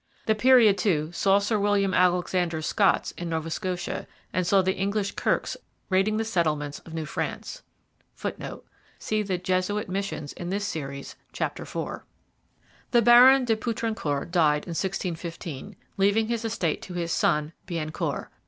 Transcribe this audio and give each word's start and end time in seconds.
The 0.25 0.33
period, 0.33 0.79
too, 0.79 1.11
saw 1.11 1.37
Sir 1.37 1.59
William 1.59 1.93
Alexander's 1.93 2.65
Scots 2.65 3.11
in 3.19 3.29
Nova 3.29 3.51
Scotia 3.51 4.07
and 4.33 4.47
saw 4.47 4.63
the 4.63 4.73
English 4.73 5.11
Kirkes 5.11 5.55
raiding 5.91 6.17
the 6.17 6.25
settlements 6.25 6.79
of 6.79 6.95
New 6.95 7.05
France. 7.05 7.61
[Footnote: 8.15 8.65
See 8.97 9.21
The 9.21 9.37
Jesuit 9.37 9.87
Missions 9.87 10.33
in 10.33 10.49
this 10.49 10.65
Series, 10.65 11.17
chap. 11.33 11.59
iv.] 11.59 11.75
The 12.89 13.03
Baron 13.03 13.45
de 13.45 13.55
Poutrincourt 13.55 14.31
died 14.31 14.63
in 14.63 14.73
1615, 14.73 15.75
leaving 15.97 16.29
his 16.29 16.43
estate 16.43 16.81
to 16.81 16.95
his 16.95 17.11
son 17.11 17.53
Biencourt. 17.67 18.29